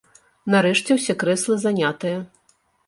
[0.53, 2.17] Нарэшце ўсе крэслы занятыя.